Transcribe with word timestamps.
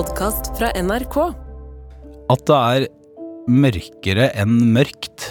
podkast 0.00 0.54
fra 0.56 0.70
NRK. 0.80 1.16
At 2.32 2.42
det 2.48 2.56
er 2.56 2.84
mørkere 3.52 4.30
enn 4.38 4.70
mørkt. 4.72 5.26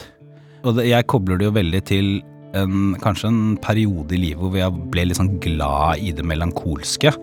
Og 0.61 0.75
det, 0.77 0.89
jeg 0.92 1.07
kobler 1.10 1.39
det 1.39 1.47
jo 1.47 1.54
veldig 1.55 1.79
til 1.89 2.10
en, 2.57 2.92
kanskje 3.02 3.32
en 3.32 3.55
periode 3.63 4.13
i 4.13 4.20
livet 4.28 4.44
hvor 4.44 4.60
jeg 4.60 4.84
ble 4.94 5.08
litt 5.08 5.18
sånn 5.18 5.40
glad 5.42 6.04
i 6.05 6.12
det 6.13 6.26
melankolske. 6.28 7.16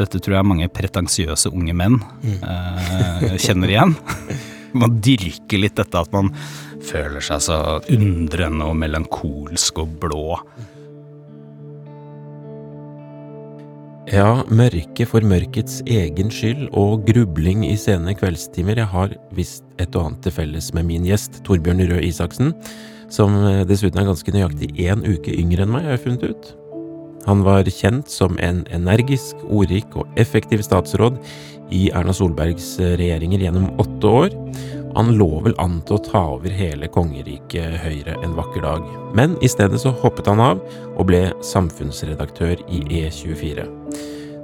Dette 0.00 0.18
tror 0.18 0.38
jeg 0.38 0.48
mange 0.50 0.70
pretensiøse 0.74 1.52
unge 1.54 1.76
menn 1.78 2.00
eh, 2.24 3.36
kjenner 3.44 3.74
igjen. 3.76 3.94
Man 4.80 4.98
dyrker 5.04 5.62
litt 5.62 5.78
dette 5.78 6.02
at 6.02 6.10
man 6.12 6.28
føler 6.84 7.22
seg 7.24 7.40
så 7.46 7.60
undrende 7.94 8.66
og 8.68 8.76
melankolsk 8.76 9.80
og 9.80 9.94
blå. 10.02 10.34
Ja, 14.08 14.40
mørke 14.48 15.04
for 15.04 15.20
mørkets 15.20 15.82
egen 15.84 16.30
skyld 16.32 16.70
og 16.76 17.02
grubling 17.04 17.66
i 17.66 17.74
sene 17.76 18.14
kveldstimer. 18.16 18.78
Jeg 18.80 18.88
har 18.88 19.10
visst 19.36 19.66
et 19.76 19.92
og 19.98 20.06
annet 20.06 20.22
til 20.24 20.32
felles 20.32 20.70
med 20.72 20.86
min 20.88 21.04
gjest, 21.04 21.42
Torbjørn 21.44 21.82
Røe 21.90 22.06
Isaksen, 22.06 22.54
som 23.12 23.36
eh, 23.42 23.66
dessuten 23.68 24.00
er 24.00 24.08
ganske 24.08 24.32
nøyaktig 24.32 24.70
én 24.80 25.04
uke 25.04 25.34
yngre 25.34 25.66
enn 25.66 25.74
meg, 25.74 25.84
har 25.84 25.98
jeg 25.98 26.04
funnet 26.06 26.24
ut. 26.24 26.48
Han 27.28 27.44
var 27.44 27.68
kjent 27.68 28.08
som 28.08 28.40
en 28.40 28.62
energisk, 28.72 29.44
ordrik 29.44 29.92
og 29.92 30.08
effektiv 30.16 30.64
statsråd 30.64 31.20
i 31.68 31.90
Erna 31.92 32.16
Solbergs 32.16 32.78
eh, 32.80 32.96
regjeringer 32.96 33.44
gjennom 33.44 33.74
åtte 33.76 34.14
år. 34.22 34.38
Han 34.96 35.12
lå 35.18 35.28
vel 35.44 35.54
an 35.60 35.80
til 35.86 35.98
å 35.98 36.02
ta 36.02 36.22
over 36.36 36.52
hele 36.54 36.88
kongeriket 36.90 37.78
Høyre 37.82 38.16
en 38.24 38.36
vakker 38.38 38.64
dag, 38.64 38.86
men 39.16 39.36
i 39.44 39.50
stedet 39.50 39.80
så 39.82 39.92
hoppet 40.02 40.30
han 40.30 40.40
av 40.42 40.62
og 40.94 41.08
ble 41.10 41.28
samfunnsredaktør 41.44 42.62
i 42.66 42.80
E24. 43.02 43.66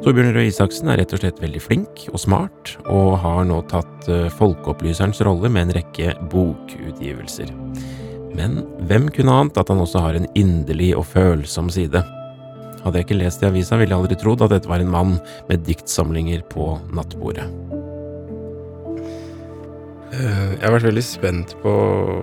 Torbjørn 0.05 0.35
Røe 0.37 0.51
Isaksen 0.51 0.91
er 0.93 0.99
rett 1.01 1.15
og 1.17 1.23
slett 1.23 1.39
veldig 1.41 1.63
flink 1.65 2.03
og 2.11 2.21
smart, 2.21 2.75
og 2.93 3.15
har 3.23 3.47
nå 3.49 3.63
tatt 3.71 4.09
eh, 4.13 4.27
folkeopplyserens 4.37 5.23
rolle 5.25 5.49
med 5.49 5.69
en 5.69 5.77
rekke 5.79 6.13
bokutgivelser. 6.33 7.55
Men 8.35 8.61
hvem 8.91 9.09
kunne 9.15 9.39
ant 9.45 9.61
at 9.61 9.73
han 9.73 9.81
også 9.81 10.03
har 10.05 10.19
en 10.19 10.29
inderlig 10.37 10.93
og 10.99 11.07
følsom 11.15 11.71
side? 11.73 12.03
Hadde 12.85 13.01
jeg 13.01 13.09
ikke 13.09 13.23
lest 13.23 13.41
i 13.41 13.49
avisa, 13.49 13.79
ville 13.81 13.97
jeg 13.97 14.03
aldri 14.03 14.21
trodd 14.21 14.45
at 14.45 14.53
dette 14.53 14.69
var 14.69 14.85
en 14.85 14.93
mann 14.93 15.17
med 15.49 15.65
diktsamlinger 15.65 16.45
på 16.53 16.75
nattbordet. 16.93 17.49
Eh, 20.15 20.51
Jeg 20.59 20.65
har 20.67 20.75
vært 20.77 20.89
veldig 20.91 21.05
spent 21.07 21.55
på 21.63 21.73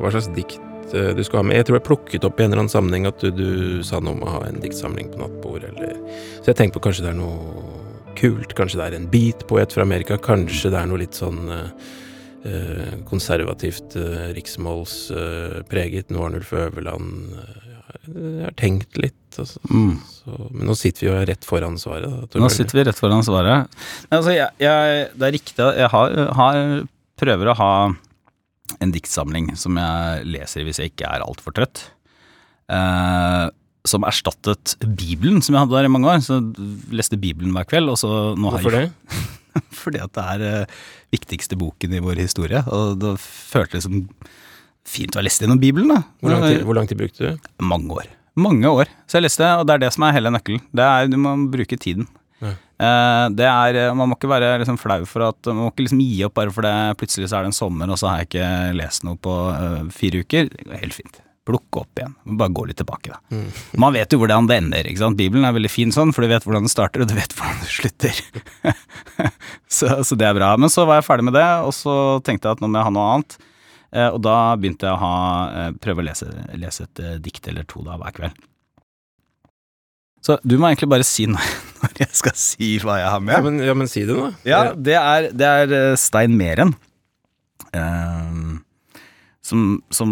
hva 0.01 0.11
slags 0.13 0.29
dikt 0.35 0.95
eh, 0.95 1.11
du 1.17 1.23
skal 1.27 1.41
ha 1.41 1.47
med. 1.47 1.57
Jeg 1.59 1.67
tror 1.69 1.79
jeg 1.79 1.87
plukket 1.89 2.27
opp 2.27 2.39
i 2.39 2.45
en 2.45 2.51
eller 2.51 2.63
annen 2.65 2.73
sammenheng 2.73 3.07
at 3.09 3.23
du, 3.23 3.31
du 3.35 3.83
sa 3.87 3.99
noe 3.99 4.15
om 4.17 4.25
å 4.25 4.35
ha 4.37 4.43
en 4.47 4.61
diktsamling 4.63 5.11
på 5.13 5.21
nattbord, 5.21 5.65
eller 5.71 5.97
Så 6.41 6.51
jeg 6.51 6.59
tenkte 6.61 6.79
på 6.79 6.85
kanskje 6.87 7.07
det 7.07 7.13
er 7.13 7.19
noe 7.19 7.65
kult, 8.19 8.53
kanskje 8.57 8.79
det 8.81 8.87
er 8.89 8.99
en 8.99 9.09
beatpoet 9.11 9.73
fra 9.73 9.85
Amerika, 9.87 10.19
kanskje 10.21 10.69
det 10.73 10.79
er 10.81 10.89
noe 10.91 11.01
litt 11.01 11.17
sånn 11.17 11.41
eh, 11.55 11.89
eh, 12.51 12.93
konservativt, 13.09 13.95
riksmålspreget, 14.37 16.11
Noe 16.13 16.27
Arnulf 16.29 16.51
Øverland 16.53 17.33
eh, 17.39 17.67
Jeg 18.11 18.45
har 18.45 18.55
tenkt 18.59 18.99
litt, 18.99 19.17
altså. 19.39 19.61
Mm. 19.71 19.95
Så, 20.11 20.37
men 20.51 20.67
nå 20.69 20.75
sitter 20.77 21.05
vi 21.05 21.09
jo 21.09 21.17
rett 21.31 21.45
foran 21.47 21.77
svaret. 21.81 22.27
Da, 22.33 22.39
Nå 22.43 22.49
sitter 22.51 22.77
vi 22.79 22.83
rett 22.87 22.99
foran 22.99 23.23
svaret. 23.25 23.71
Nei, 24.09 24.17
Altså, 24.19 24.35
jeg, 24.35 24.49
jeg, 24.61 25.07
det 25.17 25.27
er 25.27 25.35
riktig 25.37 25.67
jeg 25.79 25.89
har, 25.95 26.17
har, 26.37 26.59
prøver 27.21 27.51
å 27.51 27.57
ha 27.59 27.73
en 28.81 28.93
diktsamling 28.93 29.51
som 29.59 29.77
jeg 29.79 30.27
leser 30.31 30.65
hvis 30.67 30.79
jeg 30.81 30.93
ikke 30.93 31.09
er 31.09 31.25
altfor 31.25 31.55
trøtt. 31.55 31.83
Eh, 32.71 33.47
som 33.87 34.05
erstattet 34.05 34.75
Bibelen, 34.85 35.41
som 35.41 35.55
jeg 35.55 35.65
hadde 35.65 35.77
der 35.77 35.89
i 35.89 35.91
mange 35.91 36.09
år. 36.11 36.21
Så 36.23 36.37
jeg 36.37 36.97
leste 37.01 37.19
Bibelen 37.19 37.53
hver 37.55 37.67
kveld. 37.69 37.91
Hvorfor 37.91 38.77
jeg, 38.77 38.91
det? 38.91 39.25
Fordi 39.81 40.01
at 40.03 40.13
det 40.15 40.27
er 40.35 40.45
eh, 40.47 40.79
viktigste 41.15 41.57
boken 41.59 41.97
i 41.97 42.03
vår 42.03 42.21
historie. 42.21 42.61
Og 42.71 42.97
det 43.01 43.15
føltes 43.21 43.87
som 43.87 44.05
fint 44.87 45.13
å 45.15 45.21
ha 45.21 45.25
lest 45.25 45.43
gjennom 45.43 45.61
Bibelen, 45.61 45.91
da. 45.91 46.01
Hvor 46.21 46.33
lang, 46.33 46.47
tid, 46.47 46.63
hvor 46.67 46.77
lang 46.77 46.89
tid 46.89 46.99
brukte 47.01 47.27
du? 47.33 47.51
Mange 47.63 48.01
år. 48.01 48.09
Mange 48.39 48.69
år. 48.69 48.89
Så 49.09 49.19
jeg 49.19 49.27
leste, 49.27 49.47
og 49.59 49.67
det 49.67 49.75
er 49.75 49.83
det 49.85 49.91
som 49.95 50.05
er 50.07 50.15
hele 50.15 50.31
nøkkelen. 50.33 50.63
Det 50.71 50.85
er, 50.87 51.09
Du 51.11 51.17
må 51.21 51.35
bruke 51.51 51.77
tiden. 51.77 52.07
Eh, 52.81 53.25
det 53.37 53.45
er, 53.45 53.81
Man 53.97 54.09
må 54.09 54.17
ikke 54.17 54.31
være 54.31 54.55
liksom 54.63 54.79
flau 54.81 55.03
for 55.09 55.27
at 55.27 55.49
Man 55.51 55.65
må 55.65 55.71
ikke 55.71 55.85
liksom 55.85 56.01
gi 56.01 56.23
opp 56.25 56.37
bare 56.39 56.53
fordi 56.53 56.71
plutselig 56.97 57.29
så 57.29 57.37
er 57.37 57.45
det 57.45 57.51
en 57.51 57.59
sommer, 57.59 57.91
og 57.91 57.99
så 58.01 58.09
har 58.09 58.21
jeg 58.21 58.31
ikke 58.31 58.47
lest 58.79 59.05
noe 59.07 59.19
på 59.21 59.35
eh, 59.53 59.83
fire 59.93 60.23
uker. 60.23 60.49
Det 60.53 60.65
går 60.65 60.81
helt 60.85 60.97
fint. 60.97 61.21
Plukke 61.47 61.81
opp 61.81 62.01
igjen. 62.01 62.15
Bare 62.37 62.53
gå 62.53 62.65
litt 62.69 62.77
tilbake, 62.81 63.13
da. 63.13 63.19
Mm. 63.33 63.47
Man 63.81 63.95
vet 63.97 64.13
jo 64.13 64.19
hvordan 64.21 64.49
det 64.49 64.59
ender. 64.61 64.89
ikke 64.89 65.01
sant? 65.01 65.19
Bibelen 65.19 65.45
er 65.47 65.55
veldig 65.57 65.71
fin 65.73 65.93
sånn, 65.93 66.13
for 66.13 66.25
du 66.25 66.29
vet 66.31 66.45
hvordan 66.45 66.67
det 66.67 66.73
starter, 66.73 67.03
og 67.03 67.09
du 67.09 67.15
vet 67.17 67.33
hvordan 67.37 67.63
det 67.63 67.71
slutter. 67.75 68.21
så, 69.79 69.95
så 70.05 70.17
det 70.17 70.29
er 70.29 70.37
bra. 70.37 70.53
Men 70.61 70.73
så 70.73 70.85
var 70.89 71.01
jeg 71.01 71.09
ferdig 71.09 71.29
med 71.29 71.37
det, 71.37 71.47
og 71.65 71.73
så 71.77 71.95
tenkte 72.25 72.49
jeg 72.49 72.59
at 72.59 72.63
nå 72.63 72.69
må 72.69 72.81
jeg 72.81 72.89
ha 72.89 72.93
noe 72.97 73.09
annet. 73.15 73.39
Eh, 73.91 74.07
og 74.07 74.21
da 74.23 74.37
begynte 74.55 74.87
jeg 74.87 74.95
å 74.95 75.01
ha, 75.01 75.15
eh, 75.49 75.73
prøve 75.83 76.03
å 76.03 76.07
lese, 76.07 76.29
lese 76.55 76.85
et 76.87 77.03
eh, 77.03 77.17
dikt 77.21 77.49
eller 77.51 77.67
to 77.67 77.83
da 77.83 77.97
hver 77.99 78.15
kveld. 78.21 78.47
Så 80.21 80.37
du 80.45 80.55
må 80.61 80.69
egentlig 80.69 80.91
bare 80.93 81.05
si 81.07 81.25
noe 81.25 81.41
når 81.41 81.70
jeg 82.05 82.17
skal 82.17 82.37
si 82.39 82.71
hva 82.83 82.97
jeg 83.01 83.11
har 83.13 83.23
med. 83.23 83.35
Ja, 83.37 83.45
men, 83.45 83.61
ja, 83.71 83.77
men 83.77 83.89
si 83.91 84.05
det, 84.07 84.17
da. 84.17 84.31
Ja, 84.47 84.61
det 84.73 84.97
er, 84.99 85.29
det 85.35 85.51
er 85.61 85.75
eh, 85.77 85.95
Stein 85.99 86.35
Meren. 86.39 86.75
Eh, 87.71 88.37
som, 89.51 89.65
som 89.91 90.11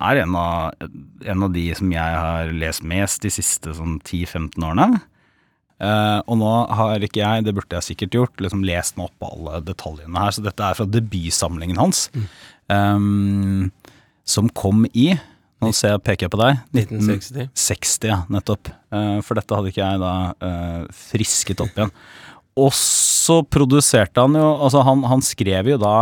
er 0.00 0.22
en 0.22 0.36
av, 0.38 0.88
en 1.26 1.44
av 1.46 1.52
de 1.54 1.66
som 1.76 1.90
jeg 1.92 2.20
har 2.22 2.52
lest 2.56 2.84
mest 2.86 3.24
de 3.26 3.32
siste 3.34 3.74
sånn 3.76 3.98
10-15 4.00 4.64
årene. 4.64 5.00
Eh, 5.76 6.18
og 6.24 6.38
nå 6.40 6.52
har 6.78 7.02
ikke 7.04 7.20
jeg, 7.20 7.44
det 7.44 7.52
burde 7.56 7.76
jeg 7.76 7.90
sikkert 7.90 8.14
gjort, 8.16 8.40
liksom 8.40 8.62
lest 8.64 8.96
meg 8.96 9.10
opp 9.10 9.18
på 9.20 9.32
alle 9.34 9.60
detaljene 9.66 10.22
her, 10.22 10.32
så 10.32 10.44
dette 10.46 10.64
er 10.64 10.78
fra 10.78 10.86
debutsamlingen 10.88 11.80
hans. 11.80 12.06
eh, 12.72 13.02
som 14.26 14.48
kom 14.58 14.86
i 14.90 15.10
Nå 15.64 15.70
ser 15.72 15.94
jeg, 15.94 16.02
peker 16.04 16.26
jeg 16.26 16.32
på 16.34 16.40
deg. 16.42 16.58
1960. 16.76 17.48
60, 17.56 18.08
ja, 18.10 18.18
nettopp. 18.32 18.68
Eh, 18.92 19.18
for 19.24 19.38
dette 19.38 19.56
hadde 19.56 19.72
ikke 19.72 19.82
jeg 19.86 20.02
da 20.02 20.12
eh, 20.48 20.82
frisket 21.08 21.62
opp 21.64 21.78
igjen. 21.78 21.92
Og 22.60 22.72
så 22.76 23.42
produserte 23.44 24.22
han 24.22 24.36
jo 24.38 24.46
Altså, 24.64 24.80
han, 24.86 25.02
han 25.04 25.24
skrev 25.24 25.68
jo 25.74 25.78
da 25.80 25.96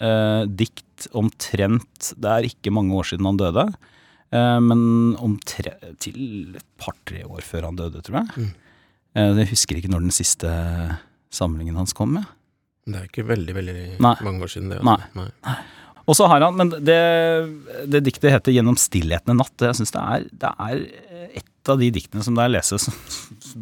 eh, 0.00 0.44
dikt 0.48 1.08
omtrent 1.16 2.12
Det 2.16 2.30
er 2.30 2.46
ikke 2.48 2.72
mange 2.72 2.94
år 2.96 3.08
siden 3.10 3.28
han 3.28 3.40
døde, 3.40 3.66
eh, 4.32 4.60
men 4.64 4.84
omtrent 5.20 5.98
til 6.04 6.54
et 6.56 6.66
par-tre 6.80 7.24
år 7.26 7.44
før 7.44 7.68
han 7.70 7.80
døde, 7.80 8.04
tror 8.04 8.22
jeg. 8.22 8.46
Mm. 8.46 8.52
Eh, 9.14 9.32
jeg 9.42 9.52
husker 9.52 9.80
ikke 9.80 9.92
når 9.92 10.06
den 10.06 10.14
siste 10.14 10.50
samlingen 11.34 11.76
hans 11.80 11.96
kom 11.96 12.14
med. 12.18 12.28
Det 12.84 13.00
er 13.00 13.08
ikke 13.08 13.24
veldig 13.26 13.54
veldig 13.56 13.76
Nei. 14.04 14.16
mange 14.26 14.44
år 14.44 14.52
siden 14.52 14.70
det. 14.72 14.82
Nei. 14.84 14.98
Altså. 15.00 15.30
Nei. 15.48 15.56
Og 16.04 16.16
så 16.18 16.28
har 16.28 16.44
han, 16.44 16.56
men 16.58 16.72
det, 16.84 17.00
det 17.88 18.02
diktet 18.04 18.32
heter 18.34 18.52
'Gjennom 18.52 18.76
stillheten 18.76 19.32
en 19.32 19.40
natt'. 19.40 19.64
Jeg 19.64 19.78
synes 19.80 19.94
det 19.94 20.02
det 20.44 20.50
er 20.52 20.82
et 21.40 21.70
av 21.72 21.80
de 21.80 21.88
diktene 21.90 22.22
som 22.24 22.36
da 22.36 22.44
jeg 22.44 22.54
leser, 22.58 22.80
som, 22.82 22.96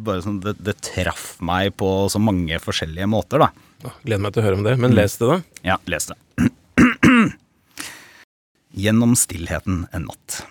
bare 0.03 0.23
sånn, 0.25 0.41
det, 0.43 0.57
det 0.59 0.75
traff 0.83 1.37
meg 1.39 1.71
på 1.79 1.87
så 2.11 2.19
mange 2.19 2.59
forskjellige 2.59 3.07
måter, 3.07 3.45
da. 3.45 3.93
Gleder 4.03 4.25
meg 4.25 4.35
til 4.35 4.43
å 4.43 4.45
høre 4.47 4.59
om 4.59 4.65
det. 4.67 4.75
Men 4.79 4.95
les 4.97 5.15
det, 5.21 5.29
da. 5.29 5.37
Ja, 5.63 5.77
les 5.87 6.09
det. 6.11 6.17
Gjennom 8.83 9.15
stillheten 9.19 9.85
en 9.95 10.07
natt. 10.09 10.43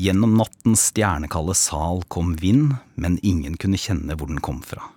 Gjennom 0.00 0.36
nattens 0.36 0.86
stjernekalde 0.90 1.56
sal 1.56 2.04
kom 2.12 2.34
vind, 2.40 2.76
men 3.00 3.18
ingen 3.24 3.56
kunne 3.60 3.80
kjenne 3.80 4.16
hvor 4.16 4.28
den 4.28 4.40
kom 4.44 4.60
fra. 4.64 4.92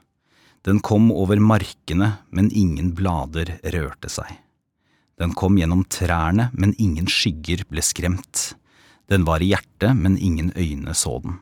Den 0.63 0.79
kom 0.79 1.09
over 1.11 1.39
markene, 1.43 2.17
men 2.31 2.51
ingen 2.51 2.93
blader 2.95 3.57
rørte 3.75 4.11
seg. 4.11 4.42
Den 5.21 5.33
kom 5.37 5.57
gjennom 5.59 5.83
trærne, 5.85 6.49
men 6.53 6.75
ingen 6.81 7.07
skygger 7.09 7.65
ble 7.69 7.83
skremt. 7.85 8.53
Den 9.11 9.25
var 9.27 9.43
i 9.43 9.51
hjertet, 9.51 9.93
men 9.97 10.17
ingen 10.17 10.51
øyne 10.57 10.95
så 10.97 11.19
den. 11.23 11.39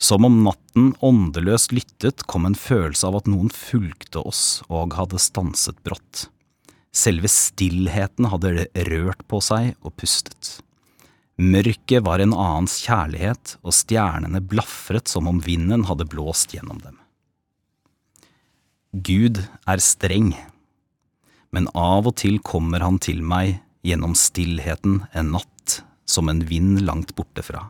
Som 0.00 0.26
om 0.26 0.40
natten 0.44 0.92
åndeløst 1.04 1.72
lyttet, 1.72 2.26
kom 2.28 2.46
en 2.48 2.58
følelse 2.58 3.06
av 3.08 3.20
at 3.20 3.28
noen 3.30 3.50
fulgte 3.52 4.24
oss 4.24 4.62
og 4.68 4.96
hadde 4.98 5.20
stanset 5.22 5.78
brått. 5.86 6.28
Selve 6.94 7.30
stillheten 7.30 8.28
hadde 8.30 8.68
rørt 8.88 9.24
på 9.30 9.40
seg 9.42 9.74
og 9.82 9.94
pustet. 9.98 10.58
Mørket 11.34 12.04
var 12.06 12.22
en 12.22 12.34
annens 12.34 12.76
kjærlighet, 12.84 13.56
og 13.66 13.74
stjernene 13.74 14.38
blafret 14.38 15.10
som 15.10 15.26
om 15.26 15.40
vinden 15.42 15.86
hadde 15.88 16.06
blåst 16.06 16.54
gjennom 16.54 16.78
dem. 16.84 17.00
Gud 18.94 19.40
er 19.66 19.82
streng, 19.82 20.30
men 21.54 21.68
av 21.78 22.08
og 22.10 22.16
til 22.18 22.40
kommer 22.42 22.82
han 22.82 22.98
til 22.98 23.22
meg 23.22 23.60
gjennom 23.86 24.16
stillheten 24.18 25.04
en 25.14 25.32
natt 25.36 25.80
som 26.04 26.28
en 26.28 26.42
vind 26.48 26.82
langt 26.82 27.14
borte 27.14 27.44
fra. 27.46 27.68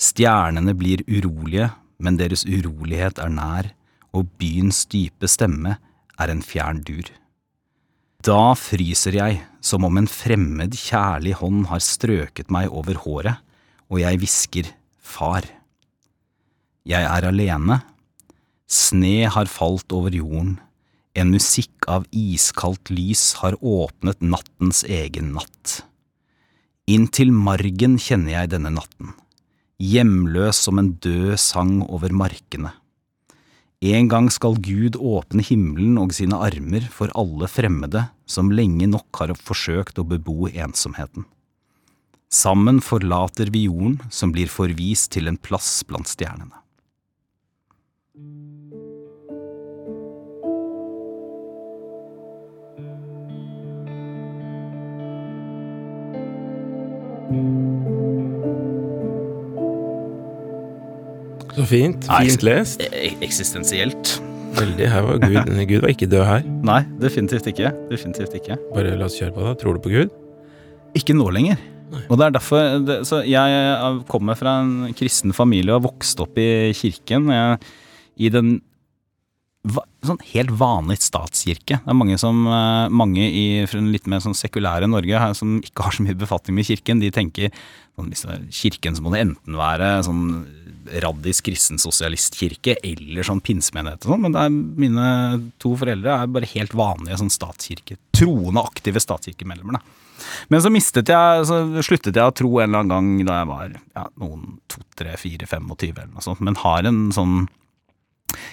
Stjernene 0.00 0.74
blir 0.74 1.04
urolige, 1.06 1.68
men 2.02 2.18
deres 2.18 2.46
urolighet 2.48 3.20
er 3.22 3.30
nær, 3.30 3.68
og 4.12 4.30
byens 4.40 4.84
dype 4.90 5.28
stemme 5.30 5.76
er 6.20 6.32
en 6.32 6.42
fjern 6.44 6.82
dur. 6.86 7.06
Da 8.22 8.54
fryser 8.58 9.16
jeg 9.18 9.40
som 9.62 9.86
om 9.86 9.98
en 9.98 10.08
fremmed, 10.10 10.74
kjærlig 10.78 11.36
hånd 11.40 11.66
har 11.70 11.82
strøket 11.82 12.50
meg 12.54 12.70
over 12.70 12.98
håret, 13.04 13.40
og 13.90 14.00
jeg 14.02 14.20
hvisker 14.22 14.68
far. 14.98 15.46
Jeg 16.88 17.06
er 17.06 17.26
alene. 17.28 17.80
Sne 18.66 19.28
har 19.30 19.50
falt 19.50 19.92
over 19.94 20.14
jorden, 20.14 20.56
en 21.14 21.32
musikk 21.32 21.88
av 21.92 22.06
iskaldt 22.10 22.90
lys 22.92 23.34
har 23.42 23.56
åpnet 23.60 24.22
nattens 24.24 24.82
egen 24.84 25.34
natt. 25.36 25.82
Inntil 26.90 27.32
margen 27.32 27.98
kjenner 28.00 28.34
jeg 28.34 28.52
denne 28.54 28.72
natten, 28.74 29.12
hjemløs 29.82 30.62
som 30.64 30.80
en 30.80 30.94
død 31.04 31.36
sang 31.40 31.80
over 31.84 32.14
markene. 32.16 32.72
En 33.82 34.06
gang 34.06 34.28
skal 34.30 34.60
Gud 34.62 34.94
åpne 34.94 35.42
himmelen 35.42 35.96
og 35.98 36.14
sine 36.14 36.38
armer 36.38 36.84
for 36.86 37.10
alle 37.18 37.48
fremmede 37.50 38.06
som 38.30 38.52
lenge 38.54 38.86
nok 38.86 39.18
har 39.18 39.34
forsøkt 39.34 39.98
å 39.98 40.06
bebo 40.06 40.46
ensomheten. 40.48 41.26
Sammen 42.32 42.78
forlater 42.80 43.50
vi 43.52 43.66
jorden 43.66 43.98
som 44.08 44.30
blir 44.32 44.48
forvist 44.48 45.10
til 45.12 45.26
en 45.28 45.36
plass 45.36 45.82
blant 45.84 46.08
stjernene. 46.08 46.54
Så 61.52 61.64
fint. 61.68 62.06
Fint 62.08 62.44
lest. 62.46 62.80
E- 62.80 63.12
Eksistensielt? 63.24 64.14
Veldig. 64.56 64.88
Her 64.88 65.04
var 65.06 65.18
Gud. 65.20 65.50
Gud 65.68 65.84
var 65.84 65.92
ikke 65.92 66.08
død 66.12 66.24
her. 66.28 66.46
Nei, 66.64 66.80
definitivt 67.00 67.46
ikke. 67.52 67.72
Definitivt 67.90 68.34
ikke. 68.38 68.56
Bare 68.72 68.94
la 68.96 69.08
oss 69.08 69.18
kjøre 69.20 69.34
på, 69.36 69.44
da. 69.46 69.52
Tror 69.60 69.76
du 69.76 69.82
på 69.84 69.92
Gud? 69.92 70.12
Ikke 70.98 71.16
nå 71.16 71.28
lenger. 71.32 71.60
Nei. 71.92 72.02
Og 72.08 72.16
det 72.20 72.24
er 72.26 72.34
derfor 72.38 72.78
det, 72.86 72.98
Så 73.08 73.20
jeg 73.28 74.04
kommer 74.08 74.36
fra 74.36 74.58
en 74.62 74.94
kristen 74.96 75.34
familie 75.36 75.74
og 75.74 75.82
har 75.82 75.88
vokst 75.90 76.20
opp 76.24 76.38
i 76.40 76.72
kirken. 76.76 77.28
Jeg, 77.32 77.58
I 78.16 78.30
den 78.32 78.54
sånn 79.62 80.18
helt 80.32 80.50
vanlig 80.58 80.98
statskirke. 81.04 81.78
Det 81.84 81.92
er 81.92 81.94
mange 81.94 82.16
som 82.18 82.40
eh, 82.50 82.88
Mange 82.90 83.22
i 83.22 83.44
litt 83.92 84.08
mer 84.10 84.22
sånn 84.24 84.34
sekulære 84.34 84.88
Norge 84.90 85.20
her, 85.22 85.36
som 85.38 85.60
ikke 85.62 85.86
har 85.86 85.94
så 85.94 86.06
mye 86.06 86.18
befatning 86.18 86.58
med 86.58 86.66
kirken, 86.66 87.02
de 87.02 87.12
tenker 87.14 87.54
sånn, 87.94 88.48
kirken 88.50 88.96
så 88.96 89.04
må 89.04 89.12
det 89.14 89.22
enten 89.26 89.58
være 89.58 89.94
sånn 90.06 90.26
raddis 91.04 91.38
kristen 91.46 91.78
sosialistkirke 91.78 92.74
eller 92.82 93.26
sånn 93.26 93.42
pinsemenighet 93.44 94.02
og 94.02 94.16
sånn, 94.16 94.24
men 94.24 94.34
er, 94.34 94.50
mine 94.50 95.06
to 95.62 95.76
foreldre 95.78 96.16
er 96.24 96.32
bare 96.34 96.50
helt 96.56 96.74
vanlige 96.74 97.20
sånn 97.20 97.30
statskirke, 97.30 98.00
troende 98.16 98.64
aktive 98.66 99.02
statskirkemedlemmer. 99.02 99.78
Men 100.50 100.62
så 100.62 100.70
mistet 100.74 101.10
jeg, 101.10 101.46
så 101.46 101.62
sluttet 101.86 102.18
jeg 102.18 102.26
å 102.26 102.34
tro 102.34 102.50
en 102.58 102.70
eller 102.70 102.82
annen 102.82 102.92
gang 102.92 103.26
da 103.28 103.38
jeg 103.40 103.50
var 103.52 103.78
ja, 103.78 104.04
noen 104.22 104.58
to, 104.70 104.82
tre, 104.98 105.14
fire, 105.20 105.46
25 105.46 105.72
eller 105.86 106.10
noe 106.10 106.24
sånt, 106.24 106.42
men 106.42 106.58
har 106.62 106.88
en 106.88 107.04
sånn 107.14 107.44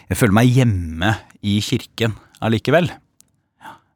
Jeg 0.09 0.17
føler 0.19 0.35
meg 0.39 0.51
hjemme 0.55 1.13
i 1.45 1.57
kirken 1.65 2.15
allikevel. 2.43 2.89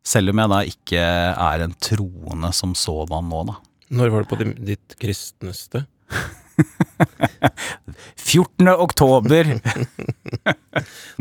Selv 0.04 0.34
om 0.34 0.42
jeg 0.44 0.52
da 0.52 0.60
ikke 0.68 1.00
er 1.00 1.64
en 1.64 1.76
troende 1.80 2.50
som 2.56 2.74
sådan 2.76 3.30
nå, 3.32 3.44
da. 3.48 3.56
Når 3.94 4.10
var 4.12 4.26
det 4.26 4.30
på 4.34 4.66
ditt 4.68 4.96
kristneste? 5.00 5.86
14. 8.24 8.68
oktober 8.78 9.48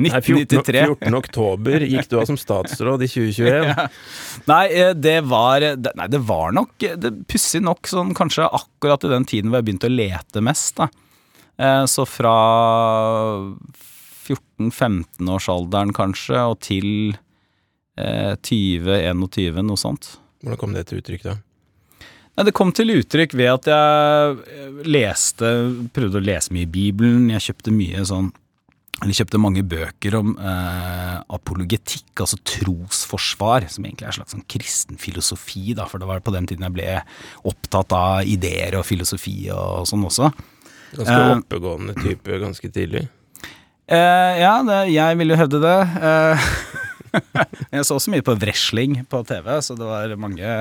Nei, 0.01 0.11
14, 0.21 0.43
1993. 0.43 0.83
14. 0.89 1.17
oktober 1.17 1.85
gikk 1.87 2.09
du 2.11 2.17
av 2.21 2.27
som 2.29 2.39
statsråd 2.41 3.05
i 3.05 3.09
2021. 3.11 3.73
Nei, 4.53 4.63
eh, 4.77 4.93
det 4.97 5.17
var 5.29 5.61
det- 5.65 5.95
Nei, 5.99 6.07
det 6.13 6.21
var 6.29 6.53
nok 6.57 6.85
Pussig 7.31 7.63
nok 7.65 7.89
sånn 7.91 8.13
kanskje 8.17 8.49
akkurat 8.49 9.05
i 9.09 9.13
den 9.13 9.27
tiden 9.29 9.51
hvor 9.53 9.61
jeg 9.63 9.69
begynte 9.71 9.89
å 9.91 9.95
lete 9.97 10.43
mest, 10.45 10.77
da. 10.81 10.89
Eh, 11.61 11.85
Så 11.91 12.07
fra 12.09 12.37
14-15-årsalderen 14.23 15.93
kanskje, 15.97 16.43
og 16.49 16.59
til 16.65 16.89
eh, 17.99 18.35
20-21, 18.39 19.63
noe 19.67 19.81
sånt. 19.81 20.15
Hvordan 20.43 20.61
kom 20.61 20.77
det 20.77 20.87
til 20.91 21.03
uttrykk 21.03 21.27
da? 21.29 21.39
Nei, 22.33 22.45
Det 22.49 22.55
kom 22.57 22.71
til 22.73 22.95
uttrykk 22.97 23.35
ved 23.37 23.51
at 23.53 23.67
jeg 23.69 24.87
leste, 24.89 25.51
prøvde 25.93 26.21
å 26.21 26.25
lese 26.25 26.55
mye 26.55 26.65
i 26.65 26.71
Bibelen. 26.73 27.29
Jeg 27.35 27.45
kjøpte 27.51 27.75
mye 27.75 28.07
sånn 28.09 28.31
eller 29.03 29.17
kjøpte 29.19 29.39
mange 29.41 29.65
bøker 29.67 30.15
om 30.15 30.29
eh, 30.39 31.15
apologetikk, 31.35 32.13
altså 32.23 32.37
trosforsvar, 32.47 33.65
som 33.73 33.83
egentlig 33.89 34.07
er 34.07 34.13
en 34.13 34.17
slags 34.21 34.35
sånn 34.37 34.45
kristen 34.47 35.01
filosofi, 35.01 35.73
da, 35.75 35.89
for 35.91 35.99
det 35.99 36.07
var 36.07 36.23
på 36.23 36.31
den 36.35 36.47
tiden 36.47 36.63
jeg 36.69 36.77
ble 36.77 36.87
opptatt 37.51 37.95
av 37.99 38.29
ideer 38.31 38.77
og 38.79 38.87
filosofi 38.87 39.49
og 39.51 39.89
sånn 39.91 40.07
også. 40.07 40.31
Ganske 40.93 41.17
Eh. 41.19 41.33
oppegående 41.35 41.97
type 41.99 42.39
ganske 42.45 42.71
tidlig. 42.71 43.09
Eh, 43.91 44.39
ja, 44.43 44.55
det, 44.67 44.79
jeg 44.95 45.19
vil 45.19 45.35
jo 45.35 45.39
hevde 45.41 45.61
det. 45.63 45.79
Eh, 46.09 46.47
jeg 47.75 47.87
så 47.89 47.99
også 47.99 48.13
mye 48.15 48.25
på 48.25 48.37
wrestling 48.41 49.01
på 49.11 49.23
TV, 49.29 49.51
så 49.65 49.77
det 49.79 49.89
var 49.89 50.15
mange, 50.21 50.55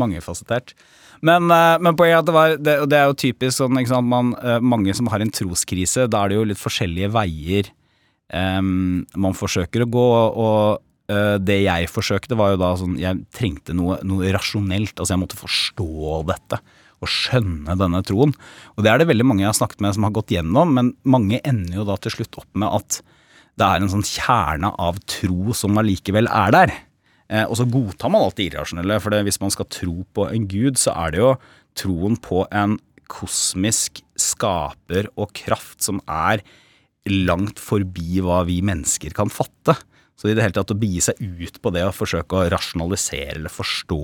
mangefasettert. 0.00 0.74
Men, 1.26 1.50
eh, 1.52 1.76
men 1.82 1.96
poenget 1.98 2.16
er 2.16 2.22
at 2.22 2.28
det 2.28 2.36
var 2.36 2.54
det, 2.56 2.76
det 2.88 3.00
er 3.00 3.10
jo 3.10 3.18
typisk 3.26 3.58
sånn 3.58 3.80
sant, 3.88 4.08
man, 4.08 4.32
eh, 4.40 4.60
mange 4.62 4.94
som 4.96 5.10
har 5.12 5.20
en 5.20 5.34
troskrise, 5.34 6.06
da 6.08 6.24
er 6.24 6.32
det 6.32 6.38
jo 6.38 6.46
litt 6.52 6.62
forskjellige 6.62 7.10
veier 7.12 7.68
eh, 8.32 8.62
man 8.62 9.36
forsøker 9.36 9.84
å 9.84 9.90
gå. 9.90 10.06
Og 10.46 11.12
eh, 11.12 11.36
det 11.42 11.60
jeg 11.66 11.90
forsøkte, 11.92 12.38
var 12.38 12.54
jo 12.54 12.62
da 12.62 12.74
sånn 12.80 12.96
Jeg 13.00 13.24
trengte 13.36 13.76
noe, 13.76 13.98
noe 14.06 14.32
rasjonelt. 14.36 14.94
Altså 14.96 15.16
jeg 15.16 15.24
måtte 15.26 15.40
forstå 15.40 16.22
dette. 16.30 16.62
Og 17.00 17.08
skjønne 17.08 17.78
denne 17.80 18.02
troen. 18.04 18.34
Og 18.76 18.84
det 18.84 18.92
er 18.92 19.00
det 19.00 19.08
veldig 19.08 19.24
mange 19.24 19.44
jeg 19.44 19.52
har 19.52 19.56
snakket 19.56 19.80
med 19.84 19.96
som 19.96 20.04
har 20.04 20.14
gått 20.16 20.34
gjennom, 20.34 20.74
men 20.76 20.92
mange 21.08 21.40
ender 21.48 21.80
jo 21.80 21.88
da 21.88 21.96
til 21.96 22.18
slutt 22.18 22.42
opp 22.42 22.50
med 22.60 22.68
at 22.68 23.00
det 23.60 23.66
er 23.66 23.82
en 23.82 23.92
sånn 23.92 24.06
kjerne 24.06 24.70
av 24.80 25.00
tro 25.10 25.56
som 25.56 25.80
allikevel 25.80 26.28
er 26.28 26.54
der. 26.54 26.74
Eh, 27.30 27.46
og 27.46 27.56
så 27.58 27.66
godtar 27.68 28.12
man 28.12 28.24
alt 28.26 28.38
det 28.38 28.50
irrasjonelle, 28.50 29.00
for 29.02 29.16
hvis 29.26 29.40
man 29.42 29.52
skal 29.54 29.68
tro 29.72 29.96
på 30.16 30.28
en 30.28 30.46
gud, 30.50 30.80
så 30.80 30.94
er 31.06 31.14
det 31.14 31.22
jo 31.22 31.34
troen 31.78 32.16
på 32.20 32.44
en 32.50 32.78
kosmisk 33.10 34.02
skaper 34.20 35.08
og 35.18 35.32
kraft 35.36 35.82
som 35.82 36.00
er 36.06 36.44
langt 37.10 37.60
forbi 37.62 38.20
hva 38.22 38.42
vi 38.48 38.60
mennesker 38.66 39.14
kan 39.16 39.32
fatte. 39.32 39.76
Så 40.20 40.28
i 40.28 40.34
det 40.36 40.44
hele 40.44 40.56
tatt 40.56 40.72
å 40.74 40.78
begi 40.78 41.00
seg 41.02 41.20
ut 41.20 41.60
på 41.62 41.72
det 41.74 41.86
og 41.86 41.96
forsøke 41.96 42.36
å 42.36 42.48
rasjonalisere 42.52 43.38
eller 43.38 43.52
forstå 43.52 44.02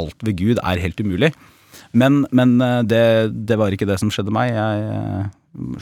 alt 0.00 0.24
ved 0.24 0.38
Gud 0.40 0.62
er 0.62 0.80
helt 0.80 1.02
umulig. 1.04 1.32
Men, 1.92 2.22
men 2.32 2.56
eh, 2.60 2.80
det, 2.88 3.04
det 3.48 3.58
var 3.60 3.74
ikke 3.74 3.88
det 3.88 3.98
som 4.00 4.10
skjedde 4.12 4.32
meg. 4.34 4.54
Jeg 4.56 4.86
eh, 4.88 5.28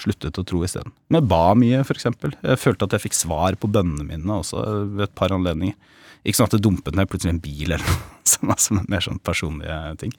sluttet 0.02 0.40
å 0.40 0.46
tro 0.46 0.64
isteden. 0.66 0.92
Men 1.08 1.20
jeg 1.20 1.30
ba 1.30 1.44
mye, 1.58 1.84
eksempel. 1.94 2.34
Jeg 2.42 2.60
følte 2.60 2.88
at 2.88 2.96
jeg 2.96 3.06
fikk 3.06 3.18
svar 3.18 3.58
på 3.60 3.70
bønnene 3.70 4.06
mine 4.08 4.40
også 4.40 4.64
ved 4.90 5.06
et 5.06 5.16
par 5.18 5.34
anledninger. 5.34 5.78
Ikke 6.20 6.36
sånn 6.36 6.50
at 6.50 6.58
det 6.58 6.64
dumpet 6.66 6.98
ned 6.98 7.08
plutselig 7.08 7.36
en 7.36 7.42
bil 7.42 7.70
eller 7.70 7.86
noe, 7.86 8.00
sånt, 8.28 8.50
altså, 8.52 8.80
mer 8.82 9.04
sånn 9.06 9.22
personlige 9.24 9.80
ting. 10.02 10.14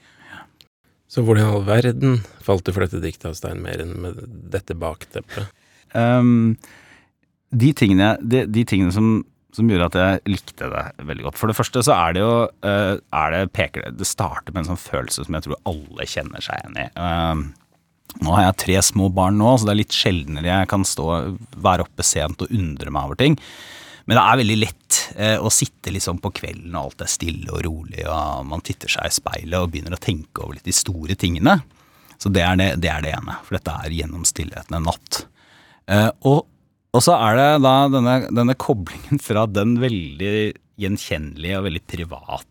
Så 1.11 1.25
hvordan 1.27 1.43
i 1.43 1.55
all 1.57 1.65
verden 1.67 2.21
falt 2.43 2.63
du 2.63 2.71
for 2.71 2.85
dette 2.85 3.01
diktet 3.03 3.27
av 3.27 3.35
Stein 3.35 3.59
Meren 3.63 3.97
med 3.99 4.21
dette 4.53 4.77
bakteppet? 4.79 5.51
Um, 5.91 6.55
de 7.51 7.73
tingene, 7.75 8.13
de, 8.23 8.45
de 8.47 8.63
tingene 8.63 8.95
som, 8.95 9.09
som 9.55 9.69
gjorde 9.69 9.89
at 9.91 9.97
jeg 9.99 10.35
likte 10.35 10.69
det 10.71 10.83
veldig 11.07 11.25
godt. 11.27 11.39
For 11.39 11.51
det 11.51 11.57
første 11.57 11.83
så 11.83 11.95
er 11.95 12.15
det 12.15 12.23
jo 12.23 12.35
eh, 12.67 12.93
er 12.99 13.33
det, 13.35 13.41
peker 13.55 13.89
det, 13.91 14.07
starter 14.07 14.53
med 14.53 14.63
en 14.63 14.71
sånn 14.71 14.79
følelse 14.83 15.25
som 15.27 15.37
jeg 15.37 15.47
tror 15.47 15.59
alle 15.71 16.07
kjenner 16.07 16.45
seg 16.45 16.61
igjen 16.61 16.79
i. 16.79 16.87
Ehm, 17.01 17.43
nå 18.21 18.33
har 18.35 18.47
jeg 18.47 18.61
tre 18.65 18.79
små 18.83 19.09
barn 19.15 19.37
nå, 19.39 19.53
så 19.55 19.67
det 19.67 19.75
er 19.75 19.81
litt 19.81 19.95
sjeldnere 19.95 20.49
jeg 20.49 20.71
kan 20.71 20.87
stå, 20.87 21.07
være 21.63 21.87
oppe 21.87 22.05
sent 22.05 22.43
og 22.43 22.55
undre 22.55 22.93
meg 22.93 23.09
over 23.09 23.19
ting. 23.19 23.37
Men 24.07 24.17
det 24.17 24.23
er 24.23 24.39
veldig 24.41 24.57
lett 24.57 25.01
eh, 25.15 25.37
å 25.37 25.51
sitte 25.53 25.93
liksom 25.93 26.19
på 26.23 26.31
kvelden 26.41 26.73
og 26.73 26.89
alt 26.89 27.05
er 27.05 27.11
stille 27.11 27.51
og 27.53 27.61
rolig, 27.67 28.01
og 28.09 28.47
man 28.49 28.63
titter 28.65 28.91
seg 28.91 29.07
i 29.07 29.15
speilet 29.19 29.59
og 29.59 29.69
begynner 29.73 29.95
å 29.95 30.01
tenke 30.01 30.43
over 30.43 30.57
litt 30.57 30.67
de 30.67 30.75
store 30.75 31.15
tingene. 31.19 31.59
Så 32.21 32.29
det 32.33 32.43
er 32.45 32.57
det, 32.59 32.69
det, 32.83 32.89
er 32.91 33.05
det 33.05 33.13
ene, 33.17 33.37
for 33.45 33.57
dette 33.57 33.75
er 33.83 33.95
gjennom 33.97 34.25
stillheten 34.27 34.77
en 34.77 34.89
natt. 34.89 35.23
Eh, 35.91 36.09
og, 36.29 36.43
og 36.91 37.03
så 37.05 37.15
er 37.15 37.37
det 37.39 37.49
da 37.63 37.75
denne, 37.91 38.15
denne 38.35 38.55
koblingen 38.59 39.21
fra 39.23 39.45
den 39.47 39.77
veldig 39.81 40.33
gjenkjennelige 40.81 41.59
og 41.59 41.67
veldig 41.69 41.83
private, 41.91 42.47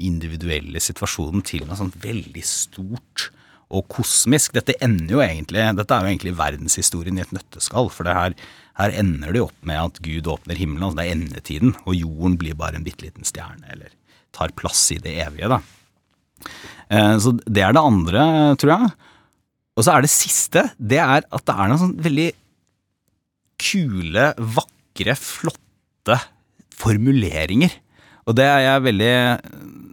individuelle 0.00 0.80
situasjonen 0.82 1.44
til 1.46 1.62
noe 1.66 1.78
sånt 1.78 1.94
veldig 2.02 2.42
stort 2.44 3.30
og 3.70 3.86
kosmisk. 3.92 4.52
Dette 4.56 4.74
ender 4.82 5.14
jo 5.14 5.22
egentlig, 5.22 5.62
dette 5.78 5.96
er 5.96 6.04
jo 6.04 6.10
egentlig 6.10 6.34
verdenshistorien 6.38 7.20
i 7.20 7.22
et 7.22 7.34
nøtteskall. 7.34 7.88
For 7.94 8.10
her, 8.10 8.34
her 8.80 8.96
ender 9.00 9.30
det 9.32 9.40
jo 9.40 9.46
opp 9.48 9.68
med 9.70 9.80
at 9.80 10.00
Gud 10.04 10.28
åpner 10.30 10.58
himmelen, 10.58 10.88
altså 10.88 11.00
det 11.00 11.06
er 11.06 11.14
endetiden, 11.16 11.76
og 11.84 11.98
jorden 11.98 12.36
blir 12.40 12.58
bare 12.58 12.80
en 12.80 12.86
bitte 12.86 13.06
liten 13.06 13.26
stjerne, 13.28 13.64
eller 13.70 13.94
tar 14.36 14.54
plass 14.58 14.82
i 14.94 14.98
det 15.02 15.14
evige, 15.24 15.50
da. 15.50 15.60
Eh, 16.90 17.16
Så 17.22 17.36
det 17.46 17.62
er 17.64 17.76
det 17.76 17.86
andre, 17.86 18.26
tror 18.58 18.74
jeg. 18.74 18.92
Og 19.78 19.86
så 19.86 19.94
er 19.94 20.04
det 20.04 20.12
siste, 20.12 20.66
det 20.76 20.98
er 21.00 21.22
at 21.22 21.46
det 21.46 21.54
er 21.54 21.70
noe 21.70 21.80
sånn 21.80 21.96
veldig 22.02 22.28
kule, 23.60 24.30
vakre, 24.56 25.16
flotte 25.18 26.18
formuleringer. 26.80 27.76
Og 28.28 28.36
det 28.38 28.46
er 28.46 28.64
jeg 28.66 28.86
veldig 28.88 29.14